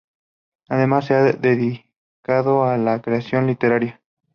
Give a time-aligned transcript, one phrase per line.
[0.67, 4.01] Además, se ha dedicado a la creación literaria.